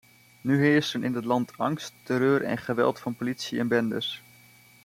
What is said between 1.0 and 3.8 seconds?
in het land angst, terreur en geweld van politie en